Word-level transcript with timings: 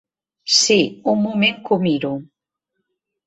Sí, 0.59 0.77
un 1.13 1.21
moment 1.25 1.61
que 1.67 1.77
ho 1.77 1.79
miro. 1.85 2.13